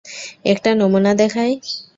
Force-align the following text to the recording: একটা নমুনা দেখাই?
একটা 0.45 0.69
নমুনা 0.75 1.11
দেখাই? 1.21 1.51